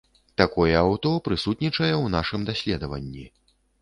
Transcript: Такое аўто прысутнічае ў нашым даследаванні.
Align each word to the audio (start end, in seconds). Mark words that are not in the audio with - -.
Такое 0.41 0.71
аўто 0.77 1.11
прысутнічае 1.29 1.91
ў 1.91 2.15
нашым 2.17 2.41
даследаванні. 2.49 3.25